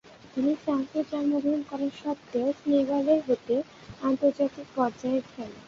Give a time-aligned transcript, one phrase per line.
[0.33, 3.55] তিনি ফ্রান্সে জন্মগ্রহণ করার সত্ত্বেও, সেনেগালের হতে
[4.01, 5.59] আন্তর্জাতিক পর্যায়ে খেলেন।